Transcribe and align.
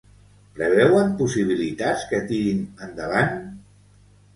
Preveuen 0.55 1.11
possibilitats 1.21 2.09
que 2.15 2.25
tirin 2.33 2.67
endavant? 2.91 3.35